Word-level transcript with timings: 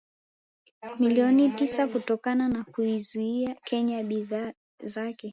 Milioni 0.99 1.49
tisa 1.49 1.87
kutokana 1.87 2.47
na 2.49 2.63
kuiuzia 2.63 3.55
Kenya 3.63 4.03
bidhaa 4.03 4.53
zake 4.83 5.29